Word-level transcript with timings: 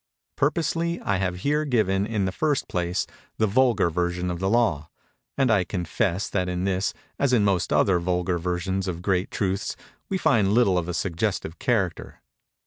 Purposely, 0.35 0.99
I 1.01 1.17
have 1.17 1.41
here 1.41 1.63
given, 1.63 2.07
in 2.07 2.25
the 2.25 2.31
first 2.31 2.67
place, 2.67 3.05
the 3.37 3.45
vulgar 3.45 3.91
version 3.91 4.31
of 4.31 4.39
the 4.39 4.49
law; 4.49 4.89
and 5.37 5.51
I 5.51 5.63
confess 5.63 6.27
that 6.27 6.49
in 6.49 6.63
this, 6.63 6.91
as 7.19 7.33
in 7.33 7.43
most 7.45 7.71
other 7.71 7.99
vulgar 7.99 8.39
versions 8.39 8.87
of 8.87 9.03
great 9.03 9.29
truths, 9.29 9.75
we 10.09 10.17
find 10.17 10.53
little 10.55 10.79
of 10.79 10.87
a 10.89 10.95
suggestive 10.95 11.59
character. 11.59 12.19